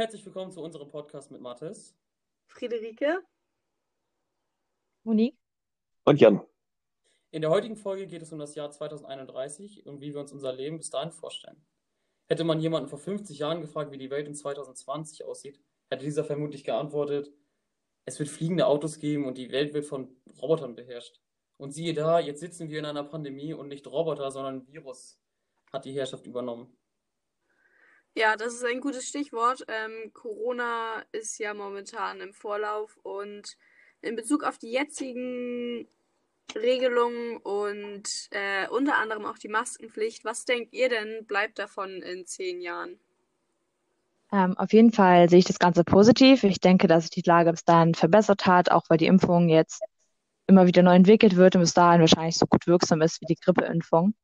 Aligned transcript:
Herzlich 0.00 0.24
willkommen 0.24 0.50
zu 0.50 0.62
unserem 0.62 0.88
Podcast 0.88 1.30
mit 1.30 1.42
Mathis. 1.42 1.94
Friederike. 2.46 3.22
Monique. 5.04 5.36
Und 6.04 6.18
Jan. 6.18 6.40
In 7.32 7.42
der 7.42 7.50
heutigen 7.50 7.76
Folge 7.76 8.06
geht 8.06 8.22
es 8.22 8.32
um 8.32 8.38
das 8.38 8.54
Jahr 8.54 8.70
2031 8.70 9.84
und 9.84 10.00
wie 10.00 10.14
wir 10.14 10.20
uns 10.22 10.32
unser 10.32 10.54
Leben 10.54 10.78
bis 10.78 10.88
dahin 10.88 11.12
vorstellen. 11.12 11.62
Hätte 12.28 12.44
man 12.44 12.60
jemanden 12.60 12.88
vor 12.88 12.98
50 12.98 13.38
Jahren 13.38 13.60
gefragt, 13.60 13.92
wie 13.92 13.98
die 13.98 14.08
Welt 14.08 14.26
in 14.26 14.34
2020 14.34 15.26
aussieht, 15.26 15.60
hätte 15.90 16.06
dieser 16.06 16.24
vermutlich 16.24 16.64
geantwortet, 16.64 17.30
es 18.06 18.18
wird 18.18 18.30
fliegende 18.30 18.68
Autos 18.68 19.00
geben 19.00 19.26
und 19.26 19.36
die 19.36 19.52
Welt 19.52 19.74
wird 19.74 19.84
von 19.84 20.16
Robotern 20.40 20.76
beherrscht. 20.76 21.20
Und 21.58 21.72
siehe 21.72 21.92
da, 21.92 22.20
jetzt 22.20 22.40
sitzen 22.40 22.70
wir 22.70 22.78
in 22.78 22.86
einer 22.86 23.04
Pandemie 23.04 23.52
und 23.52 23.68
nicht 23.68 23.86
Roboter, 23.86 24.30
sondern 24.30 24.60
ein 24.60 24.66
Virus 24.66 25.20
hat 25.70 25.84
die 25.84 25.92
Herrschaft 25.92 26.24
übernommen. 26.24 26.74
Ja, 28.14 28.36
das 28.36 28.54
ist 28.54 28.64
ein 28.64 28.80
gutes 28.80 29.08
Stichwort. 29.08 29.64
Ähm, 29.68 30.12
Corona 30.12 31.04
ist 31.12 31.38
ja 31.38 31.54
momentan 31.54 32.20
im 32.20 32.32
Vorlauf 32.32 32.98
und 33.02 33.56
in 34.02 34.16
Bezug 34.16 34.42
auf 34.42 34.58
die 34.58 34.72
jetzigen 34.72 35.86
Regelungen 36.54 37.36
und 37.38 38.28
äh, 38.32 38.68
unter 38.68 38.96
anderem 38.98 39.24
auch 39.24 39.38
die 39.38 39.48
Maskenpflicht, 39.48 40.24
was 40.24 40.44
denkt 40.44 40.72
ihr 40.72 40.88
denn, 40.88 41.24
bleibt 41.26 41.58
davon 41.58 42.02
in 42.02 42.26
zehn 42.26 42.60
Jahren? 42.60 42.98
Ähm, 44.32 44.56
auf 44.56 44.72
jeden 44.72 44.92
Fall 44.92 45.28
sehe 45.28 45.40
ich 45.40 45.44
das 45.44 45.58
Ganze 45.58 45.84
positiv. 45.84 46.44
Ich 46.44 46.60
denke, 46.60 46.86
dass 46.86 47.04
sich 47.04 47.10
die 47.10 47.28
Lage 47.28 47.50
bis 47.50 47.64
dahin 47.64 47.94
verbessert 47.94 48.46
hat, 48.46 48.70
auch 48.70 48.84
weil 48.88 48.98
die 48.98 49.06
Impfung 49.06 49.48
jetzt 49.48 49.82
immer 50.46 50.66
wieder 50.66 50.82
neu 50.82 50.94
entwickelt 50.94 51.36
wird 51.36 51.54
und 51.56 51.62
bis 51.62 51.74
dahin 51.74 52.00
wahrscheinlich 52.00 52.36
so 52.36 52.46
gut 52.46 52.66
wirksam 52.66 53.02
ist 53.02 53.20
wie 53.20 53.26
die 53.26 53.36
Grippeimpfung. 53.36 54.14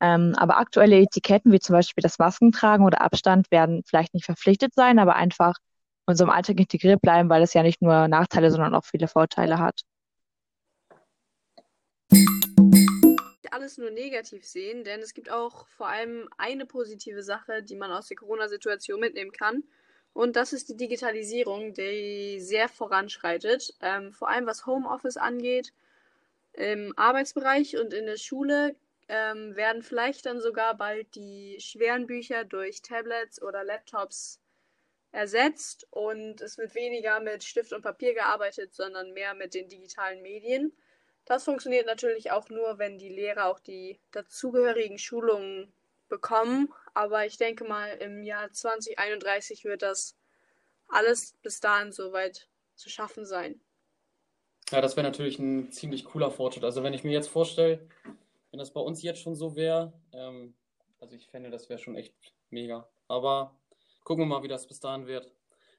Ähm, 0.00 0.34
aber 0.36 0.58
aktuelle 0.58 0.98
Etiketten, 0.98 1.52
wie 1.52 1.60
zum 1.60 1.74
Beispiel 1.74 2.02
das 2.02 2.18
Maskentragen 2.18 2.86
oder 2.86 3.02
Abstand, 3.02 3.50
werden 3.50 3.82
vielleicht 3.86 4.14
nicht 4.14 4.24
verpflichtet 4.24 4.74
sein, 4.74 4.98
aber 4.98 5.14
einfach 5.16 5.56
in 6.06 6.12
unserem 6.12 6.30
Alltag 6.30 6.58
integriert 6.58 7.02
bleiben, 7.02 7.28
weil 7.28 7.42
es 7.42 7.52
ja 7.52 7.62
nicht 7.62 7.82
nur 7.82 8.08
Nachteile, 8.08 8.50
sondern 8.50 8.74
auch 8.74 8.84
viele 8.84 9.08
Vorteile 9.08 9.58
hat. 9.58 9.82
Alles 13.50 13.78
nur 13.78 13.90
negativ 13.90 14.46
sehen, 14.46 14.84
denn 14.84 15.00
es 15.00 15.12
gibt 15.12 15.30
auch 15.30 15.66
vor 15.68 15.88
allem 15.88 16.28
eine 16.38 16.64
positive 16.64 17.22
Sache, 17.22 17.62
die 17.62 17.76
man 17.76 17.92
aus 17.92 18.08
der 18.08 18.16
Corona-Situation 18.16 19.00
mitnehmen 19.00 19.32
kann. 19.32 19.64
Und 20.12 20.36
das 20.36 20.52
ist 20.52 20.68
die 20.68 20.76
Digitalisierung, 20.76 21.74
die 21.74 22.40
sehr 22.40 22.68
voranschreitet. 22.68 23.74
Ähm, 23.80 24.12
vor 24.12 24.28
allem 24.28 24.46
was 24.46 24.66
Homeoffice 24.66 25.16
angeht, 25.16 25.72
im 26.52 26.94
Arbeitsbereich 26.96 27.76
und 27.78 27.92
in 27.92 28.06
der 28.06 28.16
Schule 28.16 28.74
ähm, 29.10 29.56
werden 29.56 29.82
vielleicht 29.82 30.24
dann 30.24 30.40
sogar 30.40 30.76
bald 30.76 31.14
die 31.16 31.58
schweren 31.60 32.06
Bücher 32.06 32.44
durch 32.44 32.80
Tablets 32.80 33.42
oder 33.42 33.64
Laptops 33.64 34.40
ersetzt 35.10 35.88
und 35.90 36.40
es 36.40 36.56
wird 36.58 36.76
weniger 36.76 37.18
mit 37.18 37.42
Stift 37.42 37.72
und 37.72 37.82
Papier 37.82 38.14
gearbeitet, 38.14 38.72
sondern 38.72 39.12
mehr 39.12 39.34
mit 39.34 39.54
den 39.54 39.68
digitalen 39.68 40.22
Medien. 40.22 40.72
Das 41.24 41.44
funktioniert 41.44 41.86
natürlich 41.86 42.30
auch 42.30 42.48
nur, 42.50 42.78
wenn 42.78 42.98
die 42.98 43.08
Lehrer 43.08 43.46
auch 43.46 43.58
die 43.58 43.98
dazugehörigen 44.12 44.98
Schulungen 44.98 45.72
bekommen. 46.08 46.72
Aber 46.94 47.26
ich 47.26 47.36
denke 47.36 47.64
mal, 47.64 47.88
im 47.98 48.22
Jahr 48.22 48.52
2031 48.52 49.64
wird 49.64 49.82
das 49.82 50.16
alles 50.86 51.34
bis 51.42 51.58
dahin 51.58 51.90
soweit 51.90 52.48
zu 52.76 52.88
schaffen 52.88 53.26
sein. 53.26 53.60
Ja, 54.70 54.80
das 54.80 54.96
wäre 54.96 55.06
natürlich 55.06 55.40
ein 55.40 55.72
ziemlich 55.72 56.04
cooler 56.04 56.30
Fortschritt. 56.30 56.64
Also 56.64 56.84
wenn 56.84 56.94
ich 56.94 57.02
mir 57.02 57.12
jetzt 57.12 57.28
vorstelle, 57.28 57.88
wenn 58.50 58.58
das 58.58 58.72
bei 58.72 58.80
uns 58.80 59.02
jetzt 59.02 59.20
schon 59.20 59.34
so 59.34 59.56
wäre, 59.56 59.92
ähm, 60.12 60.54
also 60.98 61.16
ich 61.16 61.28
fände, 61.28 61.50
das 61.50 61.68
wäre 61.68 61.78
schon 61.78 61.96
echt 61.96 62.14
mega. 62.50 62.88
Aber 63.08 63.56
gucken 64.04 64.24
wir 64.24 64.26
mal, 64.26 64.42
wie 64.42 64.48
das 64.48 64.66
bis 64.66 64.80
dahin 64.80 65.06
wird. 65.06 65.32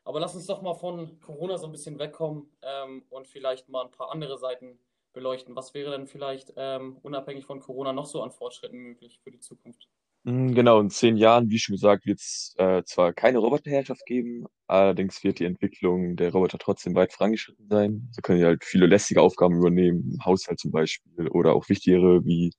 Aber 0.03 0.19
lass 0.19 0.35
uns 0.35 0.47
doch 0.47 0.61
mal 0.61 0.73
von 0.73 1.19
Corona 1.19 1.57
so 1.57 1.67
ein 1.67 1.71
bisschen 1.71 1.99
wegkommen 1.99 2.51
ähm, 2.63 3.05
und 3.09 3.27
vielleicht 3.27 3.69
mal 3.69 3.85
ein 3.85 3.91
paar 3.91 4.11
andere 4.11 4.37
Seiten 4.37 4.79
beleuchten. 5.13 5.55
Was 5.55 5.73
wäre 5.73 5.91
denn 5.91 6.07
vielleicht 6.07 6.53
ähm, 6.55 6.97
unabhängig 7.03 7.45
von 7.45 7.59
Corona 7.59 7.93
noch 7.93 8.05
so 8.05 8.21
an 8.23 8.31
Fortschritten 8.31 8.77
möglich 8.77 9.19
für 9.19 9.31
die 9.31 9.39
Zukunft? 9.39 9.87
Mm, 10.23 10.53
genau, 10.53 10.79
in 10.79 10.89
zehn 10.91 11.17
Jahren, 11.17 11.49
wie 11.49 11.57
schon 11.57 11.73
gesagt, 11.73 12.05
wird 12.05 12.19
es 12.19 12.53
äh, 12.57 12.83
zwar 12.83 13.11
keine 13.13 13.39
Roboterherrschaft 13.39 14.05
geben, 14.05 14.45
allerdings 14.67 15.23
wird 15.23 15.39
die 15.39 15.45
Entwicklung 15.45 16.15
der 16.15 16.31
Roboter 16.31 16.59
trotzdem 16.59 16.93
weit 16.95 17.11
vorangeschritten 17.13 17.67
sein. 17.67 18.09
So 18.11 18.21
können 18.21 18.39
die 18.39 18.45
halt 18.45 18.63
viele 18.63 18.85
lästige 18.85 19.21
Aufgaben 19.21 19.57
übernehmen, 19.57 20.11
im 20.13 20.25
Haushalt 20.25 20.59
zum 20.59 20.71
Beispiel, 20.71 21.27
oder 21.29 21.53
auch 21.55 21.69
wichtigere 21.69 22.23
wie 22.23 22.53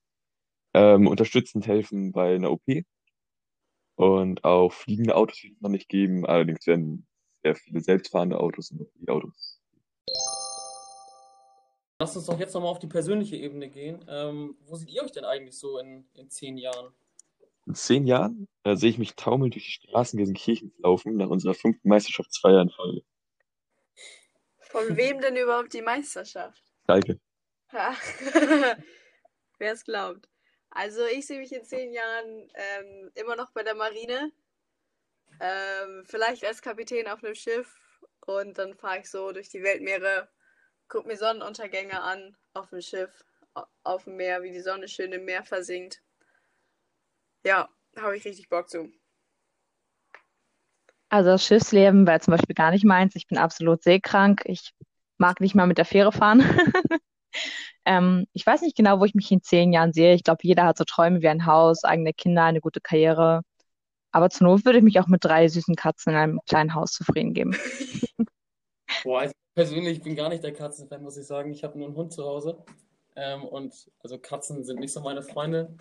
ähm, 0.73 1.07
unterstützend 1.07 1.67
helfen 1.67 2.11
bei 2.11 2.35
einer 2.35 2.51
OP. 2.51 2.83
Und 3.95 4.43
auch 4.43 4.73
fliegende 4.73 5.15
Autos 5.15 5.43
wird 5.43 5.53
es 5.53 5.61
noch 5.61 5.69
nicht 5.69 5.87
geben, 5.87 6.25
allerdings 6.25 6.67
werden 6.67 7.07
sehr 7.43 7.55
viele 7.55 7.81
selbstfahrende 7.81 8.39
Autos 8.39 8.71
und 8.71 8.87
E-Autos. 9.07 9.61
Lass 11.99 12.17
uns 12.17 12.25
doch 12.25 12.39
jetzt 12.39 12.53
nochmal 12.53 12.71
auf 12.71 12.79
die 12.79 12.87
persönliche 12.87 13.37
Ebene 13.37 13.69
gehen. 13.69 14.03
Ähm, 14.09 14.57
wo 14.65 14.75
seht 14.75 14.89
ihr 14.89 15.03
euch 15.03 15.11
denn 15.11 15.23
eigentlich 15.23 15.57
so 15.57 15.77
in, 15.77 16.05
in 16.15 16.29
zehn 16.29 16.57
Jahren? 16.57 16.93
In 17.65 17.75
zehn 17.75 18.05
Jahren 18.05 18.47
äh, 18.63 18.75
sehe 18.75 18.89
ich 18.89 18.97
mich 18.97 19.15
taumelnd 19.15 19.55
durch 19.55 19.65
die 19.65 19.71
Straßen 19.71 20.17
Gelsenkirchens 20.17 20.73
laufen 20.79 21.15
nach 21.15 21.29
unserer 21.29 21.53
fünften 21.53 21.87
Meisterschaftsfeier 21.87 22.61
in 22.61 22.69
Folge. 22.69 23.01
Von 24.59 24.97
wem 24.97 25.21
denn 25.21 25.37
überhaupt 25.37 25.73
die 25.73 25.81
Meisterschaft? 25.81 26.61
Schalke. 26.85 27.19
Wer 29.59 29.71
es 29.71 29.83
glaubt. 29.85 30.27
Also 30.71 31.05
ich 31.05 31.25
sehe 31.25 31.39
mich 31.39 31.53
in 31.53 31.63
zehn 31.63 31.93
Jahren 31.93 32.51
ähm, 32.55 33.11
immer 33.15 33.35
noch 33.35 33.51
bei 33.51 33.63
der 33.63 33.75
Marine. 33.75 34.31
Ähm, 35.39 36.03
vielleicht 36.05 36.43
als 36.43 36.61
Kapitän 36.61 37.07
auf 37.07 37.23
einem 37.23 37.35
Schiff 37.35 37.99
und 38.25 38.57
dann 38.57 38.73
fahre 38.75 38.99
ich 38.99 39.09
so 39.09 39.31
durch 39.31 39.49
die 39.49 39.63
Weltmeere, 39.63 40.29
gucke 40.87 41.07
mir 41.07 41.17
Sonnenuntergänge 41.17 42.01
an 42.01 42.35
auf 42.53 42.69
dem 42.69 42.81
Schiff, 42.81 43.23
auf 43.83 44.05
dem 44.05 44.15
Meer, 44.17 44.43
wie 44.43 44.51
die 44.51 44.61
Sonne 44.61 44.87
schön 44.87 45.11
im 45.11 45.25
Meer 45.25 45.43
versinkt. 45.43 46.01
Ja, 47.43 47.69
habe 47.97 48.17
ich 48.17 48.25
richtig 48.25 48.49
Bock 48.49 48.69
zu. 48.69 48.91
Also 51.09 51.29
das 51.29 51.45
Schiffsleben 51.45 52.07
wäre 52.07 52.19
zum 52.21 52.31
Beispiel 52.31 52.55
gar 52.55 52.71
nicht 52.71 52.85
meins. 52.85 53.15
Ich 53.15 53.27
bin 53.27 53.37
absolut 53.37 53.83
seekrank. 53.83 54.41
Ich 54.45 54.73
mag 55.17 55.41
nicht 55.41 55.53
mal 55.53 55.67
mit 55.67 55.77
der 55.77 55.85
Fähre 55.85 56.11
fahren. 56.11 56.41
ähm, 57.85 58.25
ich 58.33 58.45
weiß 58.45 58.61
nicht 58.61 58.75
genau, 58.75 58.99
wo 58.99 59.05
ich 59.05 59.13
mich 59.13 59.31
in 59.31 59.43
zehn 59.43 59.73
Jahren 59.73 59.93
sehe. 59.93 60.15
Ich 60.15 60.23
glaube, 60.23 60.39
jeder 60.41 60.65
hat 60.65 60.77
so 60.77 60.85
Träume 60.85 61.21
wie 61.21 61.27
ein 61.27 61.45
Haus, 61.45 61.83
eigene 61.83 62.13
Kinder, 62.13 62.45
eine 62.45 62.61
gute 62.61 62.81
Karriere. 62.81 63.43
Aber 64.11 64.29
zur 64.29 64.47
Not 64.47 64.65
würde 64.65 64.79
ich 64.79 64.83
mich 64.83 64.99
auch 64.99 65.07
mit 65.07 65.23
drei 65.23 65.47
süßen 65.47 65.75
Katzen 65.75 66.13
in 66.13 66.19
einem 66.19 66.39
kleinen 66.47 66.73
Haus 66.73 66.93
zufrieden 66.93 67.33
geben. 67.33 67.55
Boah, 69.03 69.21
also 69.21 69.33
persönlich 69.55 70.01
bin 70.01 70.15
gar 70.15 70.29
nicht 70.29 70.43
der 70.43 70.53
Katzenfan, 70.53 71.03
muss 71.03 71.17
ich 71.17 71.25
sagen. 71.25 71.51
Ich 71.51 71.63
habe 71.63 71.77
nur 71.77 71.87
einen 71.87 71.95
Hund 71.95 72.13
zu 72.13 72.23
Hause. 72.23 72.63
Ähm, 73.15 73.43
und 73.43 73.91
also 73.99 74.17
Katzen 74.17 74.63
sind 74.63 74.79
nicht 74.79 74.93
so 74.93 75.01
meine 75.01 75.21
Freunde. 75.21 75.77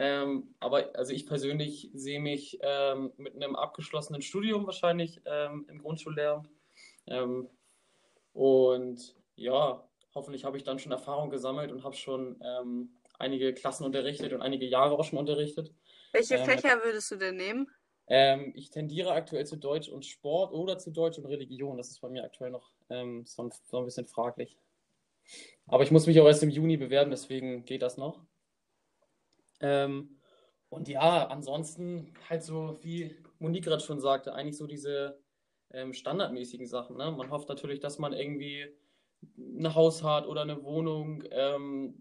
Ähm, 0.00 0.54
aber 0.60 0.90
also 0.94 1.12
ich 1.12 1.26
persönlich 1.26 1.90
sehe 1.92 2.20
mich 2.20 2.58
ähm, 2.62 3.12
mit 3.16 3.34
einem 3.34 3.56
abgeschlossenen 3.56 4.22
Studium 4.22 4.64
wahrscheinlich 4.66 5.20
ähm, 5.24 5.66
im 5.68 5.80
Grundschullehramt. 5.80 6.48
Ähm, 7.08 7.48
und 8.32 9.16
ja, 9.34 9.88
hoffentlich 10.14 10.44
habe 10.44 10.56
ich 10.56 10.62
dann 10.62 10.78
schon 10.78 10.92
Erfahrung 10.92 11.30
gesammelt 11.30 11.72
und 11.72 11.82
habe 11.82 11.96
schon 11.96 12.40
ähm, 12.44 12.90
einige 13.18 13.52
Klassen 13.54 13.84
unterrichtet 13.84 14.32
und 14.32 14.40
einige 14.40 14.66
Jahre 14.66 14.96
auch 14.96 15.04
schon 15.04 15.18
unterrichtet. 15.18 15.74
Welche 16.12 16.36
ähm, 16.36 16.44
Fächer 16.44 16.80
würdest 16.84 17.10
du 17.10 17.16
denn 17.16 17.36
nehmen? 17.36 17.68
ich 18.54 18.70
tendiere 18.70 19.12
aktuell 19.12 19.44
zu 19.44 19.56
Deutsch 19.56 19.90
und 19.90 20.06
Sport 20.06 20.54
oder 20.54 20.78
zu 20.78 20.90
Deutsch 20.90 21.18
und 21.18 21.26
Religion. 21.26 21.76
Das 21.76 21.90
ist 21.90 22.00
bei 22.00 22.08
mir 22.08 22.24
aktuell 22.24 22.50
noch 22.50 22.70
so, 22.88 23.50
so 23.66 23.78
ein 23.78 23.84
bisschen 23.84 24.06
fraglich. 24.06 24.56
Aber 25.66 25.82
ich 25.82 25.90
muss 25.90 26.06
mich 26.06 26.18
auch 26.18 26.24
erst 26.24 26.42
im 26.42 26.48
Juni 26.48 26.78
bewerben, 26.78 27.10
deswegen 27.10 27.66
geht 27.66 27.82
das 27.82 27.98
noch. 27.98 28.24
Ähm, 29.60 30.18
und 30.68 30.88
ja, 30.88 31.26
ansonsten 31.28 32.12
halt 32.28 32.42
so, 32.42 32.78
wie 32.82 33.16
Monique 33.38 33.64
gerade 33.64 33.82
schon 33.82 34.00
sagte, 34.00 34.34
eigentlich 34.34 34.56
so 34.56 34.66
diese 34.66 35.18
ähm, 35.70 35.92
standardmäßigen 35.92 36.66
Sachen. 36.66 36.96
Ne? 36.96 37.10
Man 37.10 37.30
hofft 37.30 37.48
natürlich, 37.48 37.80
dass 37.80 37.98
man 37.98 38.12
irgendwie 38.12 38.66
ein 39.36 39.74
Haus 39.74 40.02
hat 40.02 40.26
oder 40.26 40.42
eine 40.42 40.62
Wohnung. 40.62 41.24
Ähm, 41.30 41.94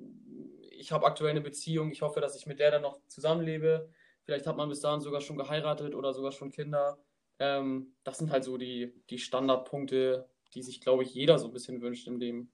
ich 0.71 0.91
habe 0.91 1.05
aktuell 1.05 1.31
eine 1.31 1.41
Beziehung. 1.41 1.91
Ich 1.91 2.01
hoffe, 2.01 2.21
dass 2.21 2.35
ich 2.35 2.45
mit 2.45 2.59
der 2.59 2.71
dann 2.71 2.81
noch 2.81 2.99
zusammenlebe. 3.07 3.89
Vielleicht 4.23 4.45
hat 4.45 4.57
man 4.57 4.69
bis 4.69 4.81
dahin 4.81 5.01
sogar 5.01 5.21
schon 5.21 5.37
geheiratet 5.37 5.95
oder 5.95 6.13
sogar 6.13 6.31
schon 6.31 6.51
Kinder. 6.51 6.99
Ähm, 7.39 7.95
das 8.03 8.17
sind 8.17 8.31
halt 8.31 8.43
so 8.43 8.57
die, 8.57 8.93
die 9.09 9.19
Standardpunkte, 9.19 10.29
die 10.53 10.61
sich, 10.61 10.81
glaube 10.81 11.03
ich, 11.03 11.13
jeder 11.13 11.39
so 11.39 11.47
ein 11.47 11.53
bisschen 11.53 11.81
wünscht 11.81 12.07
im 12.07 12.19
Leben. 12.19 12.51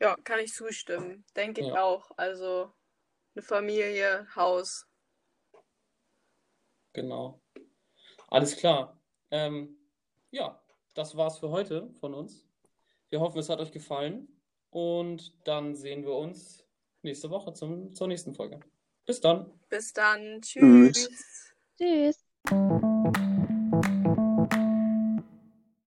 Ja, 0.00 0.16
kann 0.24 0.40
ich 0.40 0.52
zustimmen. 0.52 1.24
Denke 1.36 1.62
ja. 1.62 1.68
ich 1.68 1.78
auch. 1.78 2.10
Also 2.16 2.72
eine 3.38 3.42
Familie, 3.42 4.26
Haus. 4.34 4.86
Genau. 6.92 7.40
Alles 8.28 8.56
klar. 8.56 9.00
Ähm, 9.30 9.78
ja, 10.30 10.60
das 10.94 11.16
war's 11.16 11.38
für 11.38 11.50
heute 11.50 11.88
von 12.00 12.14
uns. 12.14 12.46
Wir 13.10 13.20
hoffen, 13.20 13.38
es 13.38 13.48
hat 13.48 13.60
euch 13.60 13.70
gefallen 13.70 14.28
und 14.70 15.32
dann 15.46 15.76
sehen 15.76 16.04
wir 16.04 16.14
uns 16.14 16.64
nächste 17.02 17.30
Woche 17.30 17.52
zum, 17.52 17.94
zur 17.94 18.08
nächsten 18.08 18.34
Folge. 18.34 18.58
Bis 19.06 19.20
dann. 19.20 19.52
Bis 19.68 19.92
dann. 19.92 20.40
Tschüss. 20.42 21.08
Tschüss. 21.78 22.24